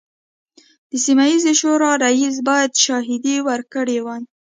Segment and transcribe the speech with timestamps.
[0.89, 4.21] د سیمه ییزې شورا رییس باید شاهدې ورکړي وای.